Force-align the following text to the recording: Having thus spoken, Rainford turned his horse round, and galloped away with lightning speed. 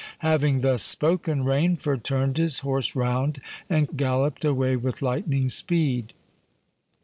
Having 0.21 0.61
thus 0.61 0.81
spoken, 0.81 1.43
Rainford 1.43 2.01
turned 2.01 2.37
his 2.39 2.57
horse 2.61 2.95
round, 2.95 3.39
and 3.69 3.95
galloped 3.95 4.43
away 4.43 4.75
with 4.75 5.03
lightning 5.03 5.47
speed. 5.47 6.13